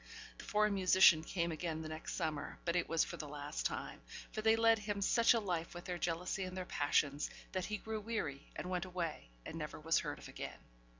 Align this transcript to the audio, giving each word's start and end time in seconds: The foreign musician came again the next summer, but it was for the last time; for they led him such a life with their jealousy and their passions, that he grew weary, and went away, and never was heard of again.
The 0.39 0.45
foreign 0.45 0.73
musician 0.73 1.23
came 1.23 1.51
again 1.51 1.83
the 1.83 1.87
next 1.87 2.15
summer, 2.15 2.57
but 2.65 2.75
it 2.75 2.89
was 2.89 3.03
for 3.03 3.17
the 3.17 3.27
last 3.27 3.67
time; 3.67 4.01
for 4.31 4.41
they 4.41 4.55
led 4.55 4.79
him 4.79 4.99
such 4.99 5.35
a 5.35 5.39
life 5.39 5.75
with 5.75 5.85
their 5.85 5.99
jealousy 5.99 6.43
and 6.43 6.57
their 6.57 6.65
passions, 6.65 7.29
that 7.51 7.65
he 7.65 7.77
grew 7.77 8.01
weary, 8.01 8.49
and 8.55 8.71
went 8.71 8.85
away, 8.85 9.29
and 9.45 9.59
never 9.59 9.79
was 9.79 9.99
heard 9.99 10.17
of 10.17 10.27
again. 10.27 10.57